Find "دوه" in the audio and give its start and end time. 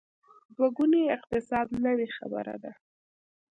0.55-0.69